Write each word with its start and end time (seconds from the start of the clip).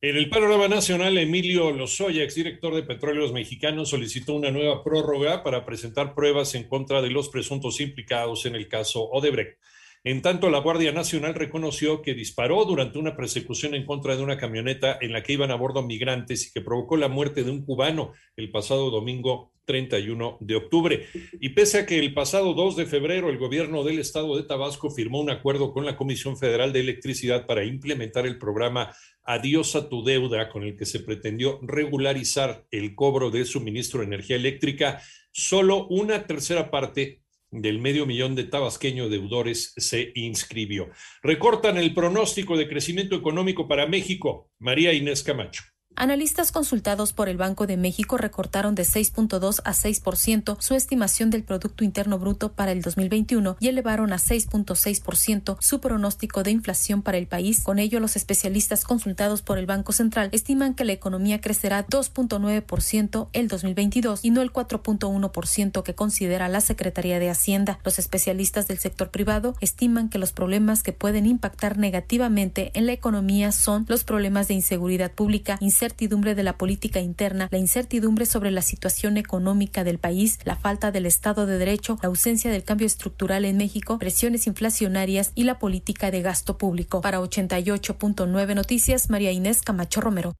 En 0.00 0.16
el 0.16 0.28
panorama 0.28 0.66
nacional, 0.66 1.16
Emilio 1.16 1.70
Lozoya, 1.70 2.24
exdirector 2.24 2.74
de 2.74 2.82
Petróleos 2.82 3.32
Mexicanos, 3.32 3.90
solicitó 3.90 4.34
una 4.34 4.50
nueva 4.50 4.82
prórroga 4.82 5.44
para 5.44 5.64
presentar 5.64 6.14
pruebas 6.14 6.56
en 6.56 6.68
contra 6.68 7.00
de 7.00 7.10
los 7.10 7.28
presuntos 7.28 7.80
implicados 7.80 8.44
en 8.46 8.56
el 8.56 8.66
caso 8.66 9.08
Odebrecht. 9.10 9.58
En 10.04 10.20
tanto, 10.20 10.50
la 10.50 10.58
Guardia 10.58 10.90
Nacional 10.90 11.34
reconoció 11.34 12.02
que 12.02 12.14
disparó 12.14 12.64
durante 12.64 12.98
una 12.98 13.16
persecución 13.16 13.76
en 13.76 13.86
contra 13.86 14.16
de 14.16 14.22
una 14.24 14.36
camioneta 14.36 14.98
en 15.00 15.12
la 15.12 15.22
que 15.22 15.34
iban 15.34 15.52
a 15.52 15.54
bordo 15.54 15.80
migrantes 15.82 16.48
y 16.48 16.52
que 16.52 16.60
provocó 16.60 16.96
la 16.96 17.06
muerte 17.06 17.44
de 17.44 17.52
un 17.52 17.64
cubano 17.64 18.12
el 18.36 18.50
pasado 18.50 18.90
domingo 18.90 19.52
31 19.64 20.38
de 20.40 20.56
octubre. 20.56 21.06
Y 21.40 21.50
pese 21.50 21.78
a 21.78 21.86
que 21.86 22.00
el 22.00 22.12
pasado 22.14 22.52
2 22.52 22.74
de 22.74 22.86
febrero 22.86 23.30
el 23.30 23.38
gobierno 23.38 23.84
del 23.84 24.00
estado 24.00 24.36
de 24.36 24.42
Tabasco 24.42 24.90
firmó 24.90 25.20
un 25.20 25.30
acuerdo 25.30 25.72
con 25.72 25.86
la 25.86 25.96
Comisión 25.96 26.36
Federal 26.36 26.72
de 26.72 26.80
Electricidad 26.80 27.46
para 27.46 27.64
implementar 27.64 28.26
el 28.26 28.38
programa 28.38 28.92
Adiós 29.22 29.76
a 29.76 29.88
tu 29.88 30.02
deuda, 30.02 30.48
con 30.48 30.64
el 30.64 30.76
que 30.76 30.84
se 30.84 30.98
pretendió 30.98 31.60
regularizar 31.62 32.66
el 32.72 32.96
cobro 32.96 33.30
de 33.30 33.44
suministro 33.44 34.00
de 34.00 34.06
energía 34.06 34.34
eléctrica, 34.34 35.00
solo 35.30 35.86
una 35.86 36.26
tercera 36.26 36.72
parte 36.72 37.21
del 37.52 37.78
medio 37.78 38.06
millón 38.06 38.34
de 38.34 38.44
tabasqueños 38.44 39.10
deudores 39.10 39.74
se 39.76 40.10
inscribió. 40.14 40.88
Recortan 41.22 41.76
el 41.76 41.94
pronóstico 41.94 42.56
de 42.56 42.68
crecimiento 42.68 43.14
económico 43.14 43.68
para 43.68 43.86
México. 43.86 44.50
María 44.58 44.92
Inés 44.92 45.22
Camacho. 45.22 45.62
Analistas 45.94 46.52
consultados 46.52 47.12
por 47.12 47.28
el 47.28 47.36
Banco 47.36 47.66
de 47.66 47.76
México 47.76 48.16
recortaron 48.16 48.74
de 48.74 48.82
6.2 48.82 49.60
a 49.64 49.72
6% 49.72 50.56
su 50.58 50.74
estimación 50.74 51.30
del 51.30 51.44
Producto 51.44 51.84
Interno 51.84 52.18
Bruto 52.18 52.52
para 52.52 52.72
el 52.72 52.80
2021 52.80 53.56
y 53.60 53.68
elevaron 53.68 54.12
a 54.12 54.16
6.6% 54.16 55.56
su 55.60 55.80
pronóstico 55.80 56.42
de 56.42 56.50
inflación 56.50 57.02
para 57.02 57.18
el 57.18 57.26
país. 57.26 57.62
Con 57.62 57.78
ello, 57.78 58.00
los 58.00 58.16
especialistas 58.16 58.84
consultados 58.84 59.42
por 59.42 59.58
el 59.58 59.66
Banco 59.66 59.92
Central 59.92 60.30
estiman 60.32 60.74
que 60.74 60.86
la 60.86 60.92
economía 60.92 61.40
crecerá 61.40 61.86
2.9% 61.86 63.28
el 63.32 63.48
2022 63.48 64.24
y 64.24 64.30
no 64.30 64.40
el 64.40 64.52
4.1% 64.52 65.82
que 65.82 65.94
considera 65.94 66.48
la 66.48 66.62
Secretaría 66.62 67.18
de 67.18 67.28
Hacienda. 67.28 67.78
Los 67.84 67.98
especialistas 67.98 68.66
del 68.66 68.78
sector 68.78 69.10
privado 69.10 69.54
estiman 69.60 70.08
que 70.08 70.18
los 70.18 70.32
problemas 70.32 70.82
que 70.82 70.92
pueden 70.92 71.26
impactar 71.26 71.76
negativamente 71.76 72.70
en 72.74 72.86
la 72.86 72.92
economía 72.92 73.52
son 73.52 73.84
los 73.88 74.04
problemas 74.04 74.48
de 74.48 74.54
inseguridad 74.54 75.12
pública, 75.12 75.58
incertidumbre 75.82 76.36
de 76.36 76.44
la 76.44 76.58
política 76.58 77.00
interna, 77.00 77.48
la 77.50 77.58
incertidumbre 77.58 78.24
sobre 78.24 78.52
la 78.52 78.62
situación 78.62 79.16
económica 79.16 79.82
del 79.82 79.98
país, 79.98 80.38
la 80.44 80.54
falta 80.54 80.92
del 80.92 81.06
Estado 81.06 81.44
de 81.44 81.58
Derecho, 81.58 81.98
la 82.02 82.08
ausencia 82.08 82.52
del 82.52 82.62
cambio 82.62 82.86
estructural 82.86 83.44
en 83.44 83.56
México, 83.56 83.98
presiones 83.98 84.46
inflacionarias 84.46 85.32
y 85.34 85.42
la 85.42 85.58
política 85.58 86.12
de 86.12 86.22
gasto 86.22 86.56
público. 86.56 87.00
Para 87.00 87.18
88.9 87.18 88.54
Noticias, 88.54 89.10
María 89.10 89.32
Inés 89.32 89.62
Camacho 89.62 90.00
Romero. 90.00 90.34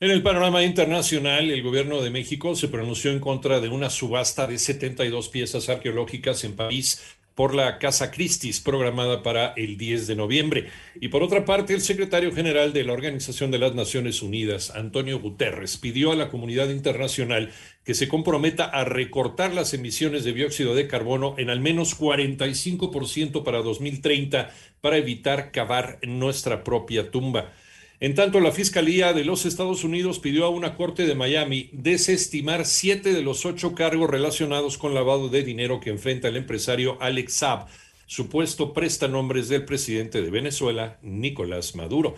En 0.00 0.10
el 0.10 0.22
panorama 0.22 0.64
internacional, 0.64 1.50
el 1.50 1.62
gobierno 1.62 2.02
de 2.02 2.10
México 2.10 2.56
se 2.56 2.66
pronunció 2.66 3.12
en 3.12 3.20
contra 3.20 3.60
de 3.60 3.68
una 3.68 3.90
subasta 3.90 4.48
de 4.48 4.58
72 4.58 5.28
piezas 5.28 5.68
arqueológicas 5.68 6.42
en 6.42 6.56
París 6.56 7.17
por 7.38 7.54
la 7.54 7.78
Casa 7.78 8.10
Christie's 8.10 8.58
programada 8.58 9.22
para 9.22 9.52
el 9.56 9.76
10 9.76 10.08
de 10.08 10.16
noviembre. 10.16 10.70
Y 11.00 11.06
por 11.06 11.22
otra 11.22 11.44
parte, 11.44 11.72
el 11.72 11.82
secretario 11.82 12.34
general 12.34 12.72
de 12.72 12.82
la 12.82 12.92
Organización 12.92 13.52
de 13.52 13.60
las 13.60 13.76
Naciones 13.76 14.22
Unidas, 14.22 14.72
Antonio 14.74 15.20
Guterres, 15.20 15.76
pidió 15.76 16.10
a 16.10 16.16
la 16.16 16.30
comunidad 16.30 16.68
internacional 16.68 17.52
que 17.84 17.94
se 17.94 18.08
comprometa 18.08 18.64
a 18.64 18.82
recortar 18.82 19.54
las 19.54 19.72
emisiones 19.72 20.24
de 20.24 20.32
dióxido 20.32 20.74
de 20.74 20.88
carbono 20.88 21.36
en 21.38 21.48
al 21.48 21.60
menos 21.60 21.96
45% 21.96 23.44
para 23.44 23.62
2030 23.62 24.50
para 24.80 24.96
evitar 24.96 25.52
cavar 25.52 26.00
nuestra 26.02 26.64
propia 26.64 27.12
tumba. 27.12 27.52
En 28.00 28.14
tanto, 28.14 28.38
la 28.38 28.52
Fiscalía 28.52 29.12
de 29.12 29.24
los 29.24 29.44
Estados 29.44 29.82
Unidos 29.82 30.20
pidió 30.20 30.44
a 30.44 30.50
una 30.50 30.76
corte 30.76 31.04
de 31.04 31.16
Miami 31.16 31.68
desestimar 31.72 32.64
siete 32.64 33.12
de 33.12 33.22
los 33.22 33.44
ocho 33.44 33.74
cargos 33.74 34.08
relacionados 34.08 34.78
con 34.78 34.94
lavado 34.94 35.28
de 35.28 35.42
dinero 35.42 35.80
que 35.80 35.90
enfrenta 35.90 36.28
el 36.28 36.36
empresario 36.36 36.96
Alex 37.00 37.32
Saab, 37.32 37.66
supuesto 38.06 38.72
prestanombres 38.72 39.48
del 39.48 39.64
presidente 39.64 40.22
de 40.22 40.30
Venezuela, 40.30 40.98
Nicolás 41.02 41.74
Maduro. 41.74 42.14